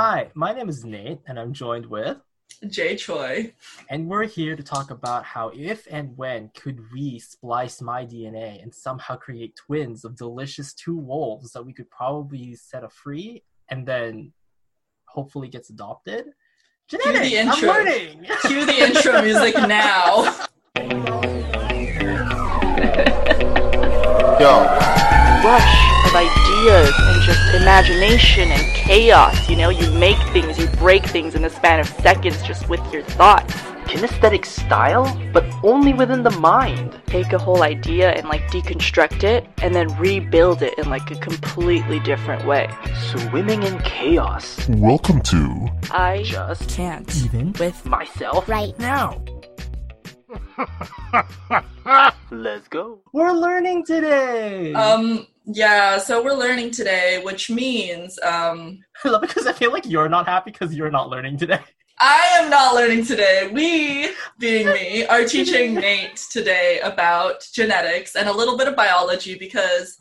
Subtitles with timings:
[0.00, 2.18] Hi, my name is Nate, and I'm joined with.
[2.68, 3.52] Jay Choi.
[3.90, 8.62] And we're here to talk about how, if and when, could we splice my DNA
[8.62, 13.42] and somehow create twins of delicious two wolves that we could probably set a free
[13.70, 14.32] and then
[15.08, 16.26] hopefully gets adopted?
[16.86, 17.68] Genetics, Cue the intro.
[17.68, 18.26] I'm learning.
[18.46, 20.46] Cue the intro music now.
[24.38, 24.62] Yo,
[25.44, 29.48] rush of ideas and just imagination and chaos.
[29.48, 32.80] You know, you make things, you break things in the span of seconds just with
[32.92, 33.54] your thoughts.
[33.88, 37.00] kinesthetic style, but only within the mind.
[37.06, 41.14] Take a whole idea and like deconstruct it and then rebuild it in like a
[41.16, 42.68] completely different way.
[43.10, 44.68] Swimming in chaos.
[44.68, 48.46] Welcome to I Just can't Even with myself.
[48.46, 49.22] right now,
[52.30, 52.98] Let's go.
[53.14, 54.74] we're learning today.
[54.74, 59.72] Um, yeah, so we're learning today, which means um, I love it because I feel
[59.72, 61.60] like you're not happy because you're not learning today.
[62.00, 63.50] I am not learning today.
[63.52, 69.36] We, being me, are teaching Nate today about genetics and a little bit of biology
[69.36, 69.96] because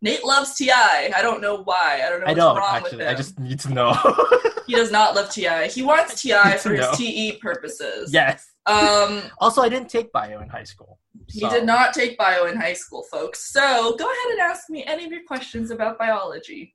[0.00, 0.72] Nate loves TI.
[0.72, 2.02] I don't know why.
[2.04, 2.96] I don't know I what's don't wrong actually.
[2.96, 3.12] with him.
[3.12, 3.92] I just need to know.
[4.72, 5.68] He does not love TI.
[5.68, 8.12] He wants TI for his TE purposes.
[8.12, 8.48] yes.
[8.64, 10.98] Um, Also, I didn't take bio in high school.
[11.28, 13.52] He did not take bio in high school, folks.
[13.52, 16.74] So go ahead and ask me any of your questions about biology.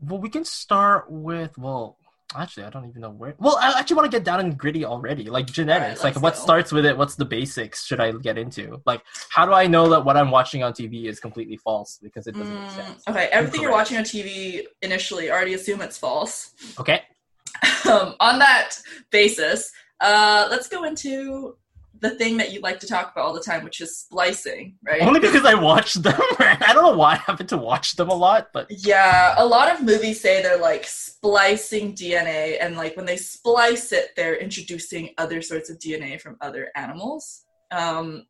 [0.00, 1.98] Well, we can start with well,
[2.36, 3.34] actually, I don't even know where.
[3.38, 6.00] Well, I actually want to get down and gritty already, like genetics.
[6.00, 6.40] Alright, like, what go.
[6.40, 6.96] starts with it?
[6.96, 7.84] What's the basics?
[7.84, 8.80] Should I get into?
[8.86, 12.26] Like, how do I know that what I'm watching on TV is completely false because
[12.26, 13.02] it doesn't make Mm, sense?
[13.08, 16.52] okay, everything you're watching on TV initially, already assume it's false.
[16.78, 17.02] Okay.
[17.90, 18.76] um, on that
[19.10, 21.56] basis, uh, let's go into
[22.04, 25.00] the thing that you like to talk about all the time, which is splicing, right?
[25.00, 26.20] Only because I watched them.
[26.38, 29.72] I don't know why I happen to watch them a lot, but Yeah, a lot
[29.72, 35.14] of movies say they're like splicing DNA, and like when they splice it, they're introducing
[35.16, 37.44] other sorts of DNA from other animals.
[37.70, 38.26] Um,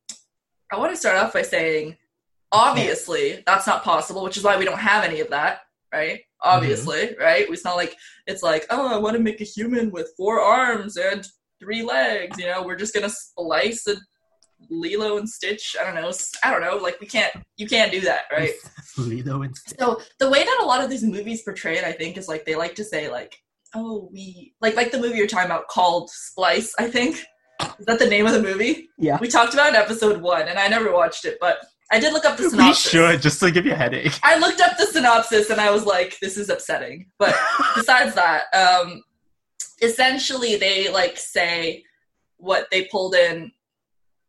[0.72, 1.96] I want to start off by saying,
[2.52, 5.62] obviously, that's not possible, which is why we don't have any of that,
[5.92, 6.20] right?
[6.42, 7.46] Obviously, right?
[7.48, 7.96] It's not like
[8.28, 11.26] it's like, oh, I want to make a human with four arms and
[11.64, 12.38] three legs.
[12.38, 13.96] You know, we're just gonna splice a
[14.70, 15.76] Lilo and Stitch.
[15.80, 16.12] I don't know.
[16.42, 16.76] I don't know.
[16.76, 17.32] Like we can't.
[17.56, 18.52] You can't do that, right?
[18.98, 19.78] Lilo and Stitch.
[19.78, 22.44] So the way that a lot of these movies portray it, I think, is like
[22.44, 23.36] they like to say like,
[23.74, 27.22] "Oh, we like like the movie you're talking about called Splice." I think
[27.78, 29.16] is that the name of the movie Yeah.
[29.20, 31.58] we talked about in episode one, and I never watched it, but
[31.92, 32.92] I did look up the synopsis.
[32.92, 34.18] We should just to give you a headache.
[34.22, 37.36] I looked up the synopsis and I was like, "This is upsetting." But
[37.76, 39.02] besides that, um,
[39.84, 41.84] essentially they like say
[42.38, 43.52] what they pulled in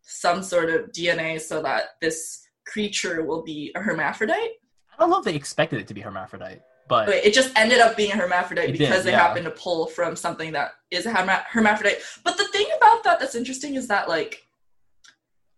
[0.01, 4.37] some sort of DNA so that this creature will be a hermaphrodite.
[4.37, 7.97] I don't know if they expected it to be hermaphrodite, but it just ended up
[7.97, 9.19] being a hermaphrodite It did, because they yeah.
[9.19, 11.97] happened to pull from something that is a herma- hermaphrodite.
[12.23, 14.47] But the thing about that that's interesting is that like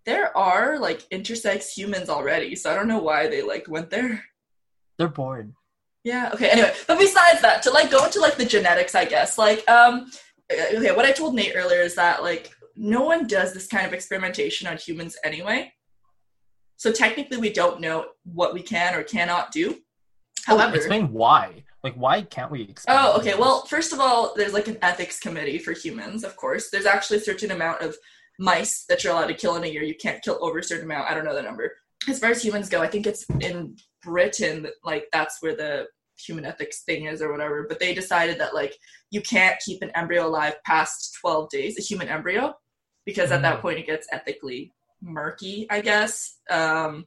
[0.06, 4.24] there are like intersex humans already, so I don't know why they like went there.
[4.98, 5.54] they're bored.
[6.08, 6.32] Yeah.
[6.34, 6.50] Okay.
[6.50, 9.38] Anyway, but besides that, to like go into like the genetics, I guess.
[9.38, 10.10] Like, um,
[10.50, 13.92] okay, what I told Nate earlier is that like no one does this kind of
[13.92, 15.74] experimentation on humans anyway.
[16.78, 19.80] So technically, we don't know what we can or cannot do.
[20.46, 21.66] However, explain why.
[21.84, 22.74] Like, why can't we?
[22.88, 23.36] Oh, okay.
[23.38, 26.70] Well, first of all, there's like an ethics committee for humans, of course.
[26.70, 27.98] There's actually a certain amount of
[28.40, 29.84] mice that you're allowed to kill in a year.
[29.84, 31.12] You can't kill over a certain amount.
[31.12, 31.74] I don't know the number.
[32.08, 36.46] As far as humans go, I think it's in Britain like that's where the human
[36.46, 37.66] ethics thing is or whatever.
[37.68, 38.78] But they decided that like
[39.12, 42.56] you can't keep an embryo alive past 12 days, a human embryo,
[43.06, 43.62] because at that Mm.
[43.62, 46.40] point it gets ethically murky, I guess.
[46.50, 47.06] Um,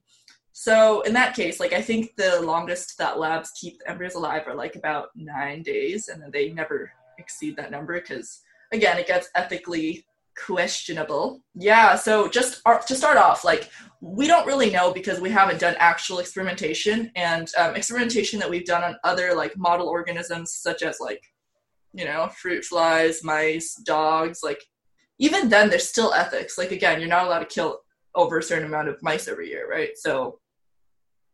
[0.52, 4.46] so in that case, like I think the longest that labs keep the embryos alive
[4.46, 8.40] are like about nine days, and then they never exceed that number because
[8.72, 10.04] again, it gets ethically
[10.46, 11.42] questionable.
[11.54, 11.96] Yeah.
[11.96, 13.70] So just ar- to start off, like
[14.00, 18.64] we don't really know because we haven't done actual experimentation, and um, experimentation that we've
[18.64, 21.22] done on other like model organisms such as like
[21.92, 24.62] you know fruit flies, mice, dogs, like
[25.18, 26.56] even then there's still ethics.
[26.56, 27.80] Like again, you're not allowed to kill
[28.14, 29.90] over a certain amount of mice every year, right?
[29.96, 30.40] So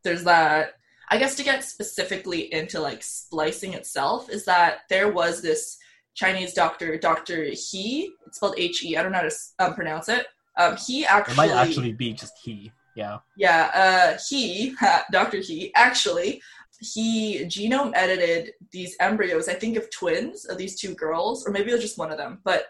[0.04, 0.72] there's that.
[1.08, 5.78] I guess to get specifically into like splicing itself is that there was this
[6.16, 7.44] Chinese doctor, Dr.
[7.44, 8.96] He, it's spelled H E.
[8.96, 10.26] I don't know how to um, pronounce it.
[10.56, 12.72] Um, he It actually, might actually be just he.
[12.96, 13.18] Yeah.
[13.36, 14.74] yeah, uh, he,
[15.12, 15.38] Dr.
[15.40, 16.40] He, actually,
[16.80, 21.70] he genome edited these embryos, I think of twins, of these two girls, or maybe
[21.70, 22.68] it was just one of them, but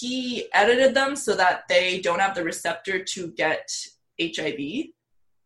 [0.00, 3.70] he edited them so that they don't have the receptor to get
[4.20, 4.86] HIV,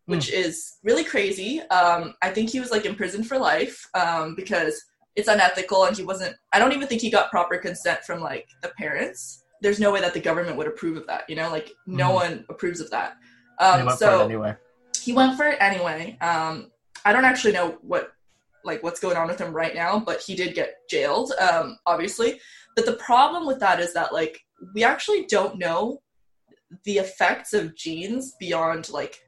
[0.06, 1.60] which is really crazy.
[1.60, 4.82] Um, I think he was like in prison for life um, because
[5.16, 8.48] it's unethical and he wasn't i don't even think he got proper consent from like
[8.62, 9.44] the parents.
[9.60, 11.50] There's no way that the government would approve of that you know?
[11.50, 12.14] Like no Mhm.
[12.14, 13.16] one approves of that.
[13.58, 14.56] Um, went so for it anyway.
[15.00, 16.16] he went for it anyway.
[16.20, 16.70] Um,
[17.04, 18.12] i don't actually know what
[18.64, 22.40] like what's going on with him right now but he did get jailed um, obviously.
[22.76, 24.40] But the problem with that is that like
[24.74, 26.00] we actually don't know
[26.84, 29.20] the effects of genes beyond like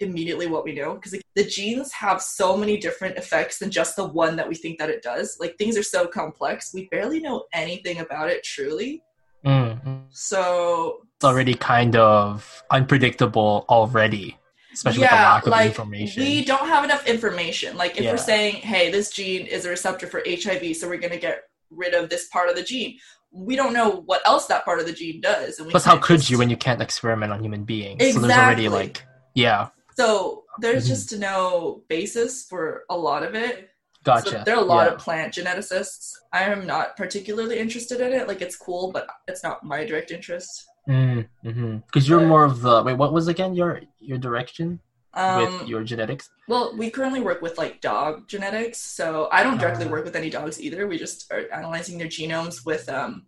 [0.00, 4.04] immediately what we know because the genes have so many different effects than just the
[4.04, 7.44] one that we think that it does like things are so complex we barely know
[7.52, 9.02] anything about it truly
[9.44, 10.02] Mm.
[10.10, 14.38] so It's already kind of unpredictable already,
[14.72, 16.22] especially with the lack of like, information.
[16.22, 17.76] We don't have enough information.
[17.76, 18.12] Like if Yeah.
[18.12, 21.92] we're saying, hey, this gene is a receptor for HIV, so we're gonna get rid
[21.92, 22.98] of this part of the gene.
[23.32, 25.58] We don't know what else that part of the gene does.
[25.58, 28.00] And we Plus, how could just- you when you can't experiment on human beings?
[28.14, 29.02] So there's already like,
[29.34, 30.88] yeah, So there's Mhm.
[30.88, 33.68] just no basis for a lot of it.
[34.04, 34.30] gotcha.
[34.30, 34.94] So there are a lot yeah.
[34.94, 36.10] of plant geneticists.
[36.32, 38.26] I am not particularly interested in it.
[38.26, 40.66] Like it's cool, but it's not my direct interest.
[40.88, 41.76] Mm, mm-hmm.
[41.86, 42.96] Because you're more of the wait.
[42.98, 44.80] What was again your your direction
[45.14, 46.30] Um, with your genetics?
[46.48, 49.90] Well, we currently work with like dog genetics, so I don't directly Ah.
[49.90, 50.88] work with any dogs either.
[50.88, 53.26] We just are analyzing their genomes with um,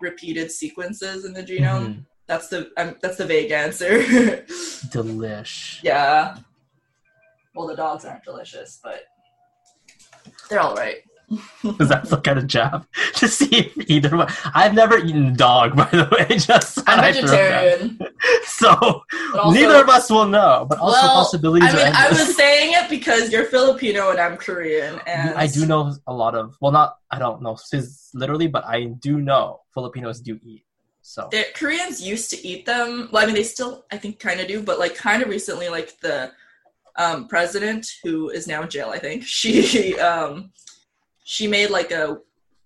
[0.00, 1.86] repeated sequences in the genome.
[1.86, 2.04] Mhm.
[2.26, 3.98] That's the um, that's the vague answer.
[4.92, 5.82] Delish.
[5.82, 6.36] yeah.
[7.54, 9.04] Well, the dogs aren't delicious, but
[10.48, 10.96] they're all right.
[11.80, 14.28] Is that some kind of jab to see if either one?
[14.54, 16.36] I've never eaten dog, by the way.
[16.36, 17.78] Just I'm thought I'd throw that.
[17.80, 17.98] vegetarian.
[18.44, 18.68] so
[19.34, 20.66] also, neither of us will know.
[20.68, 24.18] But also Well, possibilities I mean, are I was saying it because you're Filipino and
[24.20, 27.56] I'm Korean, and I do know a lot of well, not I don't know
[28.14, 30.63] literally, but I do know Filipinos do eat.
[31.06, 33.10] So Koreans used to eat them.
[33.12, 35.68] Well, I mean, they still, I think, kind of do, but like, kind of recently,
[35.68, 36.32] like the
[36.96, 40.50] um, president who is now in jail, I think she um,
[41.24, 42.16] she made like a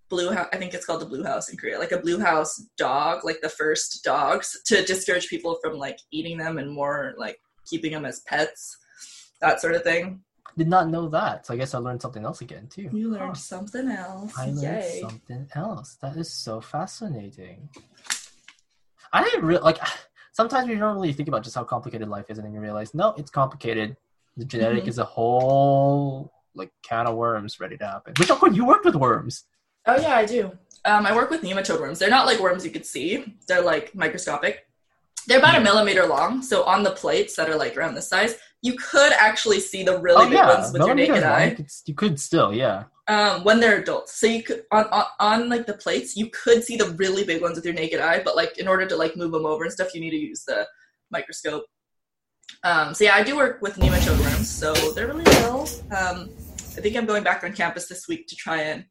[0.09, 0.47] blue house.
[0.53, 3.41] I think it's called the blue house in Korea, like a blue house dog, like
[3.43, 8.05] the first dogs to discourage people from like eating them and more like keeping them
[8.05, 8.79] as pets,
[9.41, 10.21] that sort of thing.
[10.57, 11.45] did not know that.
[11.45, 12.89] So I guess I learned something else again too.
[12.93, 13.35] You learned Huh.
[13.35, 14.33] something else.
[14.39, 15.01] I learned Yay.
[15.03, 15.97] something else.
[16.01, 17.69] That is so fascinating.
[19.13, 19.79] I didn't really like.
[20.33, 22.95] Sometimes we don't really think about just how complicated life is, and then you realize,
[22.95, 23.97] no, it's complicated.
[24.37, 24.89] The genetic Mhm.
[24.89, 28.15] is a whole like can of worms ready to happen.
[28.19, 29.45] Which oh, you worked with worms.
[29.87, 30.53] Oh yeah, I do.
[30.85, 31.99] Um, I work with nematode worms.
[31.99, 33.37] They're not like worms you could see.
[33.49, 34.67] They're like microscopic.
[35.27, 35.61] They're about Yeah.
[35.61, 36.43] a millimeter long.
[36.43, 39.99] So on the plates that are like around this size, you could actually see the
[39.99, 42.53] really oh big yeah, ones with your naked long, eye You could, you could still,
[42.53, 42.85] yeah.
[43.09, 44.21] Um, when they're adults.
[44.21, 47.43] So you could on, on on like the plates, you could see the really big
[47.43, 48.23] ones with your naked eye.
[48.23, 50.45] But like in order to like move them over and stuff, you need to use
[50.45, 50.67] the
[51.11, 51.65] microscope.
[52.65, 54.49] Um, so yeah, I do work with nematode worms.
[54.49, 55.69] So they're really little.
[55.97, 56.31] Um,
[56.77, 58.85] I think I'm going back on campus this week to try and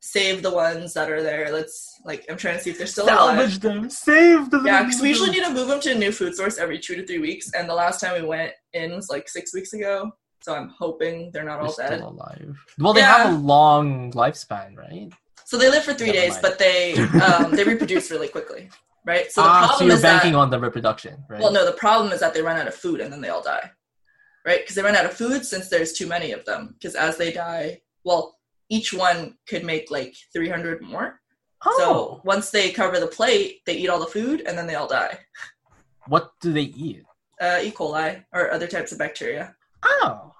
[0.00, 1.52] save the ones that are there.
[1.52, 3.38] Let's like I'm trying to see if they're still alive.
[3.38, 4.66] Salvage them, save them.
[4.66, 6.96] Yeah, because we usually need to move them to a new food source every two
[6.96, 10.12] to three weeks, and the last time we went in was like six weeks ago.
[10.42, 11.98] So I'm hoping they're not They're all dead.
[11.98, 12.56] still alive.
[12.78, 13.16] Well, they Yeah.
[13.18, 15.10] have a long lifespan, right?
[15.44, 16.42] So they live for three Never days, mind.
[16.42, 16.94] but they
[17.26, 18.70] um, they reproduce really quickly,
[19.06, 19.30] right?
[19.30, 21.40] So the ah, problem so you're is banking that on the reproduction, right?
[21.40, 23.42] well, no, the problem is that they run out of food and then they all
[23.42, 23.70] die,
[24.46, 24.60] right?
[24.60, 26.74] Because they run out of food since there's too many of them.
[26.74, 31.20] Because as they die, well, each one could make like 300 more.
[31.66, 34.74] oh, So once they cover the plate, they eat all the food and then they
[34.76, 35.18] all die.
[36.08, 37.04] what do they eat?
[37.40, 37.70] Uh, E.
[37.72, 39.54] coli or other types of bacteria.
[39.84, 40.31] Oh,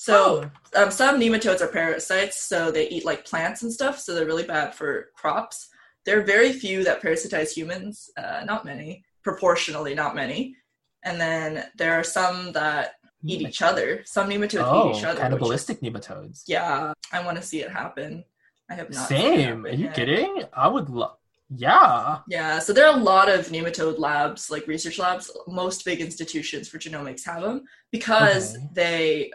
[0.00, 3.98] So um, some nematodes are parasites, so they eat like plants and stuff.
[4.00, 5.68] So they're really bad for crops.
[6.06, 8.08] There are very few that parasitize humans.
[8.16, 10.56] Uh, not many, proportionally, not many.
[11.04, 12.94] And then there are some that
[13.26, 14.00] eat each other.
[14.06, 15.16] Some nematodes Oh, eat each other.
[15.16, 16.44] which- cannibalistic nematodes.
[16.46, 18.24] yeah, I want to see it happen.
[18.70, 19.06] I have not.
[19.06, 19.66] Same.
[19.66, 19.94] Are you yet.
[19.94, 20.44] kidding?
[20.54, 21.18] I would love.
[21.54, 22.20] Yeah.
[22.26, 25.30] Yeah, so there are a lot of nematode labs, like research labs.
[25.46, 28.68] Most big institutions for genomics have them because Okay.
[28.72, 29.30] they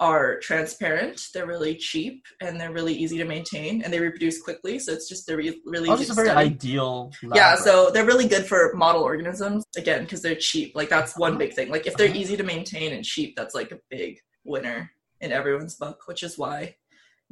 [0.00, 4.78] are transparent, they're really cheap, and they're really easy to maintain, and they reproduce quickly.
[4.78, 6.46] So it's just they're re- really Oh, easy just a very study.
[6.46, 7.12] ideal.
[7.34, 10.74] Yeah, so they're really good for model organisms again because they're cheap.
[10.74, 11.68] Like that's one big thing.
[11.70, 12.18] Like if they're Uh-huh.
[12.18, 14.90] easy to maintain and cheap, that's like a big winner
[15.20, 16.74] in everyone's book, which is why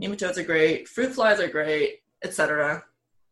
[0.01, 2.85] nematodes are great, fruit flies are great, etc.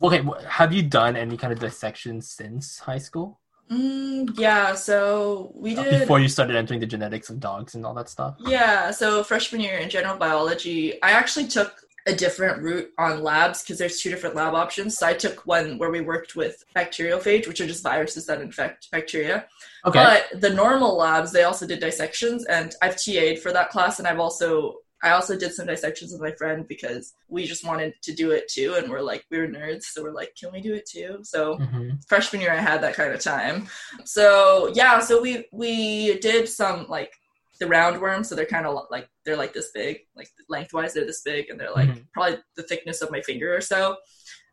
[0.03, 3.41] Okay, have you done any kind of dissection since high school?
[3.71, 6.01] Mm, yeah, so we Uh, did.
[6.01, 8.37] Before you started entering the genetics of dogs and all that stuff?
[8.39, 13.63] Yeah, so freshman year in general biology, I actually took a different route on labs
[13.63, 14.97] because there's two different lab options.
[14.97, 18.89] So I took one where we worked with bacteriophage, which are just viruses that infect
[18.93, 19.47] bacteria.
[19.85, 19.99] Okay.
[20.33, 24.07] But the normal labs, they also did dissections, and I've TA'd for that class, and
[24.07, 28.15] I've also I also did some dissections with my friend because we just wanted to
[28.15, 30.75] do it too, and we're like we were nerds, so we're like, can we do
[30.75, 31.19] it too?
[31.23, 32.03] So Mhm.
[32.09, 33.69] freshman year, I had that kind of time.
[34.05, 37.13] So yeah, so we we did some like
[37.61, 41.23] the roundworms, so they're kind of like they're like this big, like lengthwise they're this
[41.23, 42.07] big, and they're like Mhm.
[42.13, 43.97] probably the thickness of my finger or so.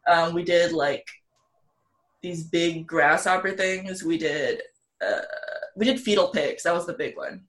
[0.07, 1.05] Um, we did like
[2.21, 4.03] these big grasshopper things.
[4.03, 4.61] We did
[5.01, 5.21] uh,
[5.75, 6.63] we did fetal pigs.
[6.63, 7.45] That was the big one.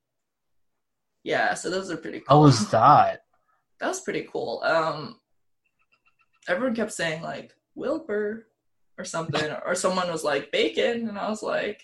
[1.25, 2.37] Yeah, so those are pretty cool.
[2.37, 3.23] How was that?
[3.81, 4.63] that was pretty cool.
[4.63, 5.19] Um,
[6.49, 8.47] everyone kept saying like Wilbur
[8.99, 11.83] or something, or someone was like bacon, and I was like,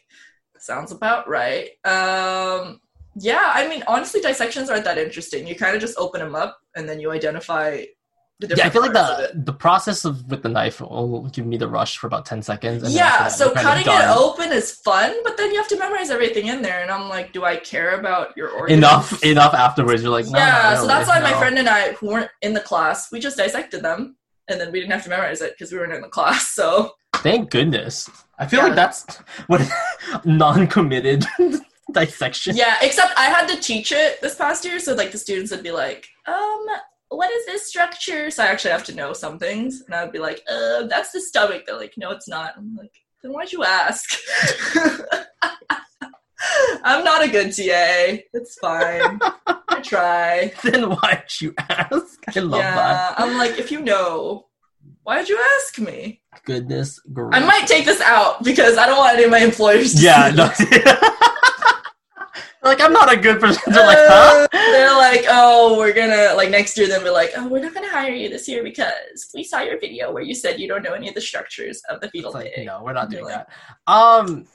[0.59, 1.71] sounds about right.
[1.85, 2.81] Um,
[3.17, 5.47] yeah, I mean, honestly, dissections aren't that interesting.
[5.47, 7.85] You kind of just open them up, and then you identify
[8.49, 9.35] Yeah, I feel like parts of it.
[9.45, 12.41] the the process of with the knife will give me the rush for about ten
[12.43, 12.83] seconds.
[12.83, 15.57] and Yeah, that, so you're kind of cutting it open is fun, but then you
[15.59, 18.79] have to memorize everything in there, and I'm like, do I care about your organs?
[18.79, 20.03] enough enough afterwards.
[20.03, 22.61] You're like, no, yeah, so that's why my friend and I, who weren't in the
[22.61, 24.17] class, we just dissected them,
[24.49, 26.49] and then we didn't have to memorize it because we weren't in the class.
[26.55, 28.09] So Thank goodness.
[28.39, 28.67] I feel Yeah.
[28.67, 29.05] like that's
[29.49, 29.61] what
[30.25, 31.25] non-committed
[31.93, 32.57] dissection.
[32.57, 35.63] yeah, except I had to teach it this past year, so like the students would
[35.63, 36.65] be like, um,
[37.11, 38.31] what is this structure?
[38.31, 41.13] So I actually have to know some things, and I would be like, uh, that's
[41.13, 41.65] the stomach.
[41.67, 42.55] They're like, no, it's not.
[42.57, 44.09] I'm like, then why'd you ask?
[46.85, 48.23] I'm not a good TA.
[48.33, 49.19] It's fine.
[49.47, 50.53] I try.
[50.63, 52.19] Then why'd you ask?
[52.35, 54.47] I love yeah, I'm like, if you know,
[55.03, 56.23] why'd you ask me?
[56.45, 57.43] Goodness gracious.
[57.43, 60.31] I might take this out because I don't want any of my employers to Yeah,
[60.35, 60.45] no.
[62.63, 63.61] like I'm not a good person.
[63.73, 64.49] They're like, huh?
[65.01, 66.87] Like, oh, we're gonna like next year.
[66.87, 69.79] Then we're like, oh, we're not gonna hire you this year because we saw your
[69.81, 72.53] video where you said you don't know any of the structures of the fetal like,
[72.55, 72.67] pig.
[72.67, 73.47] no, we're not doing They're
[73.87, 73.93] that.
[73.93, 74.47] Um,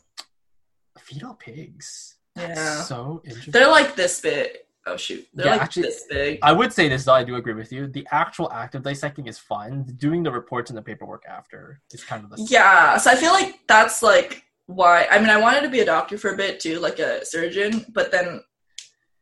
[0.99, 2.15] fetal pigs.
[2.37, 3.51] Yeah, So interesting.
[3.53, 4.49] they're like this big.
[4.87, 6.39] Oh shoot, they're Yeah, like actually- this big.
[6.43, 7.13] I would say this though.
[7.13, 7.87] I do agree with you.
[7.87, 9.83] The actual act of dissecting is fun.
[9.97, 13.31] Doing the reports and the paperwork after is kind of the Yeah, so I feel
[13.33, 15.07] like that's like why.
[15.09, 17.85] I mean, I wanted to be a doctor for a bit too, like a surgeon,
[17.93, 18.43] but then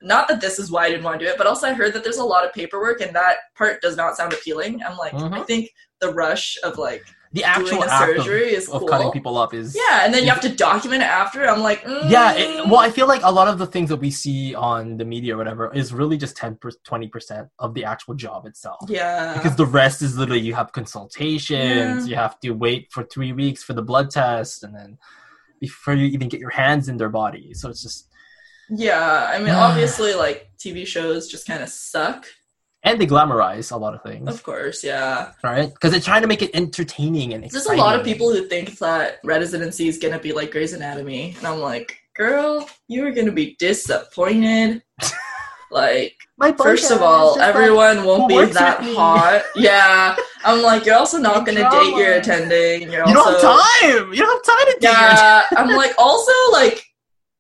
[0.04, 1.94] not that this is why I didn't want to do it, but also I heard
[1.94, 4.82] that there's a lot of paperwork and that part does not sound appealing.
[4.84, 5.48] I'm like, I Mhm.
[5.48, 5.70] think
[6.00, 8.90] the rush of like the actual doing a act of, surgery is of cool.
[8.90, 11.48] cutting people up is Yeah, and then you have to document it after.
[11.50, 13.96] I'm like, mm, Yeah, it, well, I feel like a lot of the things that
[13.98, 17.86] we see on the media or whatever is really just 10 20 percent of the
[17.86, 18.82] actual job itself.
[18.90, 22.10] yeah, Because the rest is literally you have consultations, Yeah.
[22.12, 24.98] you have to wait for three weeks for the blood test, and then
[25.60, 27.54] before you even get your hands in their body.
[27.54, 28.10] So it's just
[28.70, 29.28] yeah.
[29.34, 32.26] I mean, obviously, like TV shows just kind of suck.
[32.84, 35.32] and they glamorize a lot of things, Of course, yeah.
[35.44, 35.70] right?
[35.74, 38.78] Because they're trying to make it entertaining and There's a lot of people who think
[38.80, 43.32] that residency is gonna be like Grey's Anatomy, and I'm like, girl, you are gonna
[43.32, 44.84] be disappointed.
[45.72, 46.16] like,
[46.58, 49.44] first of all, just like- everyone won't be that hot.
[49.56, 52.92] Yeah, I'm like, you're also not gonna date your attending.
[52.92, 54.14] You're you also don't have time.
[54.14, 54.92] You don't have time to date.
[54.92, 56.83] Yeah, I'm like, also like,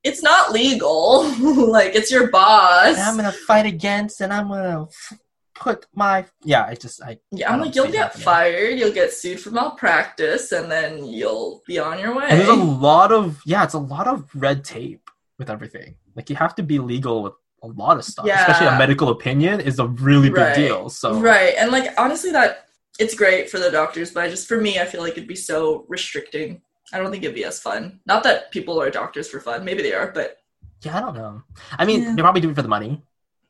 [0.03, 1.23] it's not legal.
[1.69, 2.87] like, it's your boss.
[2.97, 5.17] and I'm gonna fight against, and I'm gonna f-
[5.55, 6.65] put my yeah.
[6.65, 9.51] I just I Yeah, I I'm don't like, you'll get fired, you'll get sued for
[9.51, 12.25] malpractice, and then you'll be on your way.
[12.29, 15.95] and there's a lot of yeah, it's a lot of red tape with everything.
[16.15, 17.33] Like you have to be legal with
[17.63, 18.41] a lot of stuff, Yeah.
[18.41, 20.55] especially a medical opinion is a really big Right.
[20.55, 20.89] deal.
[20.89, 22.65] So Right, and like honestly, that
[22.99, 25.35] it's great for the doctors, but I just for me, I feel like it'd be
[25.35, 26.61] so restricting.
[26.93, 27.99] I don't think it'd be as fun.
[28.05, 30.37] Not that people are doctors for fun, maybe they are, but
[30.83, 31.41] yeah, I don't know.
[31.77, 32.15] I mean, Yeah.
[32.15, 33.01] they probably do it for the money.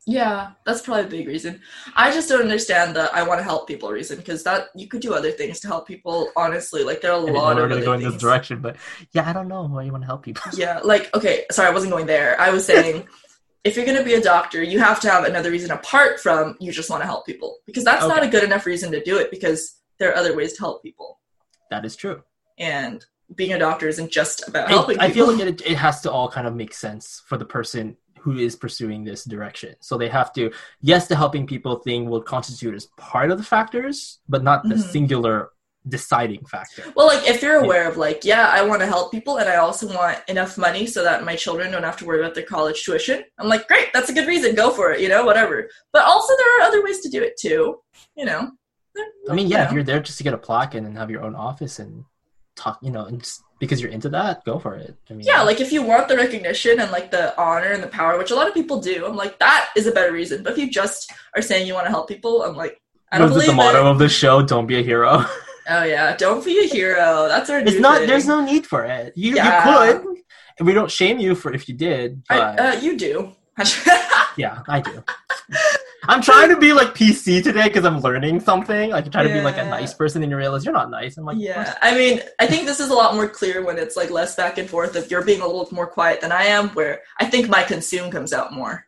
[0.05, 1.61] yeah, that's probably a big reason.
[1.95, 5.01] I just don't understand the I want to help people reason because that you could
[5.01, 6.29] do other things to help people.
[6.35, 8.13] Honestly, like there are a I lot we were of gonna other go in things.
[8.13, 8.75] this direction, but
[9.13, 10.43] yeah, I don't know why you want to help people.
[10.55, 12.39] Yeah, like okay, sorry, I wasn't going there.
[12.39, 13.07] I was saying
[13.63, 16.57] if you're going to be a doctor, you have to have another reason apart from
[16.59, 19.17] you just want to help people because that's not a good enough reason to do
[19.17, 21.19] it because there are other ways to help people.
[21.71, 22.21] that is true.
[22.59, 26.11] And being a doctor isn't just about helping I feel like it, it has to
[26.11, 29.75] all kind of make sense for the person who is pursuing this direction.
[29.81, 33.43] So they have to, yes, the helping people thing will constitute as part of the
[33.43, 34.91] factors, but not the Mhm.
[34.91, 35.49] singular
[35.89, 36.83] deciding factor.
[36.95, 39.57] well, like if you're aware of like, yeah, I want to help people and I
[39.57, 42.81] also want enough money so that my children don't have to worry about their college
[42.85, 43.21] tuition.
[43.37, 44.55] I'm like, great, that's a good reason.
[44.55, 45.67] Go for it, you know, whatever.
[45.91, 47.81] But also there are other ways to do it too,
[48.15, 48.51] you know.
[49.29, 49.67] I mean, You yeah, know.
[49.67, 52.05] if you're there just to get a plaque and then have your own office and
[52.55, 54.95] talk, you know, and just because you're into that, go for it.
[55.09, 57.87] I mean, yeah like if you want the recognition and like the honor and the
[57.87, 60.51] power which a lot of people do i'm like that is a better reason but
[60.53, 62.81] if you just are saying you want to help people i'm like
[63.11, 63.91] i don't believe the motto it.
[63.91, 64.41] of the show?
[64.41, 65.23] Don't be a hero.
[65.69, 67.99] oh yeah don't be a hero that's our it's not.
[67.99, 68.07] thing.
[68.07, 69.13] There's no need for it.
[69.15, 69.45] You Yeah.
[69.47, 70.17] you could,
[70.59, 72.21] and we don't shame you for if you did.
[72.29, 73.31] I, But uh, you do
[74.37, 75.03] yeah, I do.
[76.07, 78.91] I'm trying to be like PC today because I'm learning something.
[78.91, 81.17] Like, trying to be like a nice person, and you realize you're not nice.
[81.17, 83.95] I'm like, Yeah, I mean, I think this is a lot more clear when it's
[83.95, 84.95] like less back and forth.
[84.95, 88.11] If you're being a little more quiet than I am, where I think my consume
[88.11, 88.85] comes out more,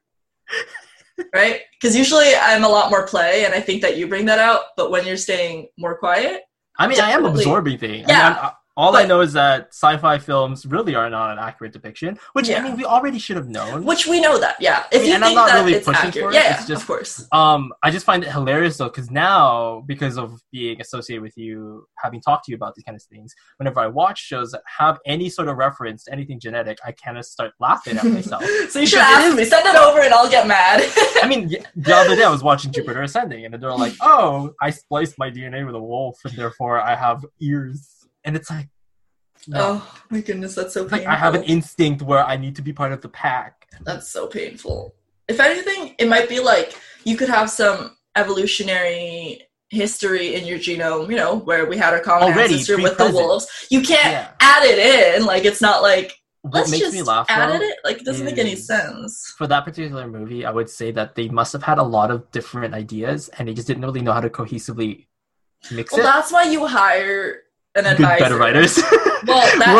[1.34, 1.62] right?
[1.74, 4.62] Because usually I'm a lot more play, and I think that you bring that out.
[4.75, 6.41] But when you're staying more quiet,
[6.77, 8.05] I mean, I am absorbing things.
[8.07, 8.27] Yeah.
[8.27, 11.39] I mean, uh, I'm- all I know is that sci-fi films really are not an
[11.39, 12.60] accurate depiction, which Yeah.
[12.60, 13.86] I mean, we already should have known.
[13.86, 14.84] which we know that, yeah.
[14.91, 16.67] If you And I'm think not that really it's pushing accurate, for it, yeah, it's
[16.67, 17.25] just- of course.
[17.32, 21.88] Um, I just find it hilarious though, because now, because of being associated with you,
[22.03, 25.00] having talked to you about these kind of things, whenever I watch shows that have
[25.05, 28.44] any sort of reference to anything genetic, I kind of start laughing at myself.
[28.70, 29.46] so you should ask me.
[29.46, 30.82] Send it over, and I'll get mad.
[31.24, 34.70] I mean, the other day I was watching Jupiter Ascending, and they're like, "Oh, I
[34.72, 38.67] spliced my DNA with a wolf, and therefore I have ears." And it's like,
[39.48, 39.60] no.
[39.84, 40.98] oh my goodness, that's so painful.
[41.00, 43.67] like I have an instinct where I need to be part of the pack.
[43.84, 44.96] That's so painful.
[45.27, 51.10] If anything, it might be like you could have some evolutionary history in your genome,
[51.10, 53.48] you know, where we had a common Already, ancestor with the wolves.
[53.70, 54.32] You can't Yeah.
[54.39, 54.79] add it
[55.17, 55.25] in.
[55.25, 57.77] Like it's not like What let's makes just me laugh add it.
[57.84, 59.34] Like it doesn't make any sense.
[59.38, 62.29] for that particular movie, I would say that they must have had a lot of
[62.32, 65.08] different ideas, and they just didn't really know how to cohesively
[65.72, 66.03] mix Well, it.
[66.03, 67.41] that's why you hire
[67.75, 68.24] an Good, advisor.
[68.24, 68.79] better writers.
[69.25, 69.74] Well, that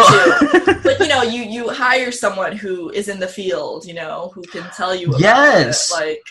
[0.65, 4.31] Well- But you know, you you hire someone who is in the field, you know,
[4.33, 5.09] who can tell you.
[5.09, 5.91] About Yes.
[5.91, 5.93] it.
[5.93, 6.23] like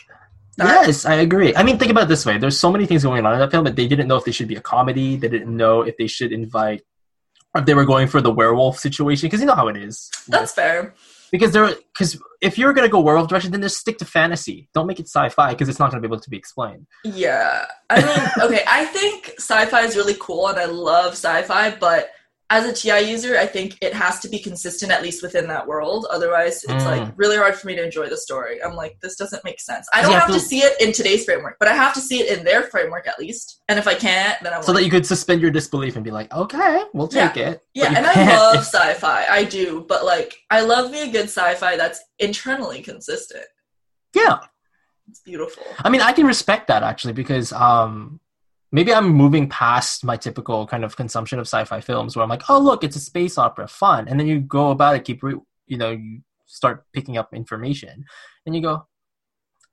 [0.56, 1.54] that- Yes, I agree.
[1.54, 3.50] I mean, think about it this way: there's so many things going on in that
[3.52, 5.16] film, but they didn't know if they should be a comedy.
[5.16, 6.82] They didn't know if they should invite,
[7.54, 10.10] or if they were going for the werewolf situation, because you know how it is.
[10.26, 10.94] That's fair.
[11.34, 14.68] Because there, because if you're gonna go werewolf direction, then just stick to fantasy.
[14.72, 16.86] Don't make it sci-fi because it's not gonna be able to be explained.
[17.02, 17.64] Yeah.
[17.90, 22.10] I mean, okay, I think sci-fi is really cool and I love sci-fi, but
[22.50, 25.66] as a TI user, I think it has to be consistent at least within that
[25.66, 26.06] world.
[26.10, 26.86] Otherwise, it's Mm.
[26.86, 28.62] like really hard for me to enjoy the story.
[28.62, 29.88] I'm like, this doesn't make sense.
[29.94, 32.00] I don't You have have to see it in today's framework, but I have to
[32.00, 33.62] see it in their framework at least.
[33.68, 36.04] And if I can't, then I'm So like, that you could suspend your disbelief and
[36.04, 37.62] be like, okay, we'll take it.
[37.72, 39.26] yeah, and I can't love sci-fi.
[39.30, 43.44] I do, but like, I love me a good sci-fi that's internally consistent.
[44.14, 44.38] yeah.
[45.08, 45.62] It's beautiful.
[45.78, 48.20] I mean, I can respect that actually because um,
[48.74, 52.50] maybe I'm moving past my typical kind of consumption of sci-fi films where I'm like,
[52.50, 55.40] oh look, it's a space opera, fun, and then you go about it, keep re-
[55.66, 58.04] you know, you start picking up information,
[58.44, 58.86] and you go,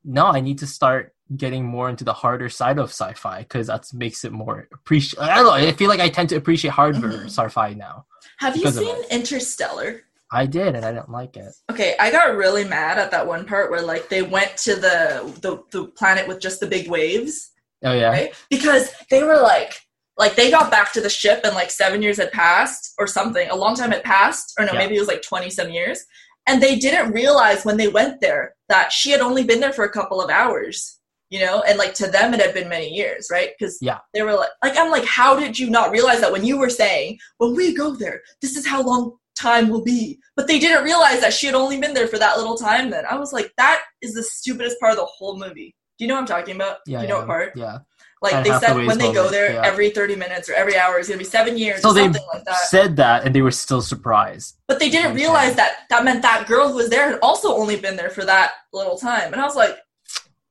[0.05, 3.85] no, I need to start getting more into the harder side of sci-fi because that
[3.93, 5.19] makes it more appreciate.
[5.21, 5.51] I don't know.
[5.53, 7.25] I feel like I tend to appreciate harder Mhm.
[7.25, 8.05] sci-fi now.
[8.37, 8.95] Have you seen.
[9.09, 10.01] Interstellar?
[10.31, 11.51] I did, and I didn't like it.
[11.71, 14.97] Okay, I got really mad at that one part where like they went to the
[15.41, 17.51] the, the planet with just the big waves,
[17.83, 18.33] Oh yeah, right?
[18.49, 19.73] Because they were like
[20.17, 23.49] like they got back to the ship and like seven years had passed or something.
[23.49, 24.79] A long time had passed, or no, Yeah.
[24.79, 26.05] maybe it was like twenty some years.
[26.47, 29.85] And they didn't realize when they went there that she had only been there for
[29.85, 33.27] a couple of hours, you know, and like to them it had been many years,
[33.31, 33.51] right?
[33.57, 33.99] Because Yeah.
[34.13, 36.69] they were like, like I'm like, how did you not realize that when you were
[36.69, 40.19] saying when we go there, this is how long time will be?
[40.35, 42.89] But they didn't realize that she had only been there for that little time.
[42.89, 45.75] Then I was like, that is the stupidest part of the whole movie.
[46.01, 46.77] Do you know what I'm talking about?
[46.87, 47.53] yeah, Do you know yeah, what part?
[47.55, 47.77] Yeah.
[48.23, 49.61] Like Anne they said when they go there yeah.
[49.63, 52.25] every 30 minutes or every hour is going to be seven years So they something
[52.33, 52.55] like that.
[52.55, 54.57] said that, and they were still surprised.
[54.67, 57.75] But they didn't realize that that meant that girl who was there had also only
[57.75, 59.31] been there for that little time.
[59.31, 59.77] And I was like,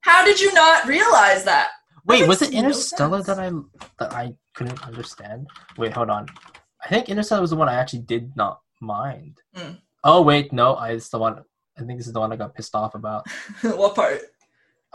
[0.02, 1.70] how did you not realize that?
[2.06, 3.26] Wait, was it Interstellar sense.
[3.26, 3.50] that I
[3.98, 5.48] that I couldn't understand?
[5.76, 6.28] Wait, hold on.
[6.84, 9.40] I think Interstellar was the one I actually did not mind.
[9.56, 9.78] Mm.
[10.04, 11.42] Oh wait, no, I it's the one.
[11.76, 13.26] I think this is the one I got pissed off about.
[13.62, 14.20] what part?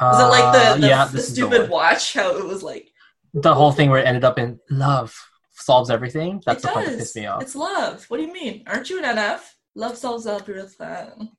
[0.02, 2.14] Was it like the, Uh, the, yeah, the is the stupid watch?
[2.14, 2.90] How it was like,
[3.34, 5.16] The whole thing where it ended up in love
[5.54, 6.42] solves everything.
[6.46, 7.00] That's it the part that does.
[7.00, 7.42] pissed me off.
[7.42, 8.04] It's love.
[8.10, 8.64] What do you mean?
[8.68, 9.40] Aren't you an NF?
[9.76, 11.30] Love solves everything.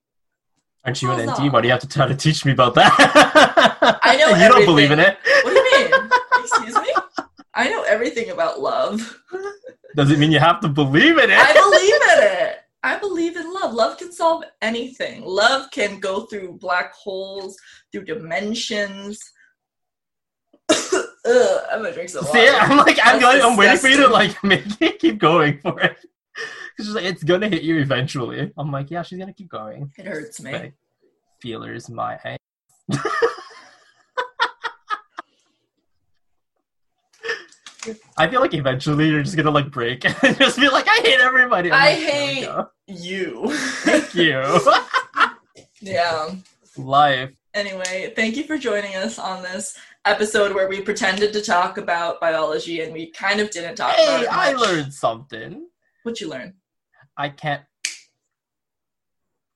[0.84, 1.52] Aren't you an NT?
[1.52, 3.98] Why do you have to try to teach me about that?
[4.02, 5.18] I know you don't believe in it.
[5.42, 6.10] What do you mean?
[6.38, 6.94] Excuse me?
[7.54, 9.18] I know everything about love.
[9.96, 11.38] Does it mean you have to believe in it?
[11.38, 12.58] I believe in it.
[12.82, 13.74] I believe in love.
[13.74, 15.24] Love can solve anything.
[15.24, 17.56] Love can go through black holes,
[18.04, 19.18] through dimensions.
[20.70, 22.38] Ugh, I'm gonna drink some water.
[22.38, 25.58] See, I'm like, I'm going, I'm waiting for you to like make me keep going
[25.60, 25.96] for it.
[26.78, 28.52] She's like, it's gonna hit you eventually.
[28.56, 29.90] I'm like, yeah, she's gonna keep going.
[29.96, 30.52] It hurts me.
[30.52, 30.74] Like,
[31.40, 32.38] feelers, my ass.
[38.18, 41.20] I feel like eventually you're just gonna like break and just be like, I hate
[41.20, 41.70] everybody.
[41.70, 42.48] I'm I like, hate-
[42.88, 43.48] You.
[43.52, 44.60] Thank you.
[45.80, 46.30] yeah.
[46.76, 47.32] Life.
[47.56, 52.20] Anyway, thank you for joining us on this episode where we pretended to talk about
[52.20, 54.28] biology and we kind of didn't talk about Hey, it.
[54.30, 55.66] I learned something.
[56.02, 56.52] What'd you learn?
[57.16, 57.62] I can't.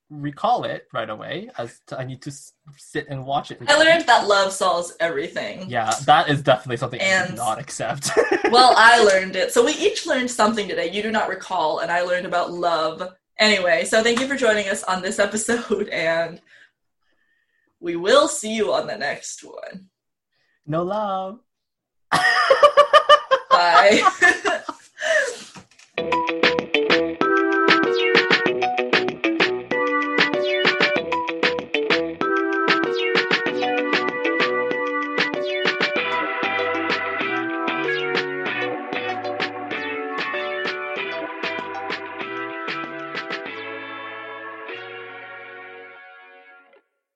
[0.09, 1.51] recall it right away.
[1.59, 3.61] As to, I need to s- sit and watch it.
[3.69, 5.69] I learned that love solves everything.
[5.71, 8.11] Yeah, that is definitely something I And- do not accept.
[8.51, 9.53] well, I learned it.
[9.53, 10.91] So we each learned something today.
[10.91, 13.13] You do not recall, and I learned about love.
[13.39, 16.41] Anyway, so thank you for joining us on this episode, and
[17.81, 19.88] we will see you on the next one.
[20.66, 21.40] No love.
[23.51, 24.03] Bye.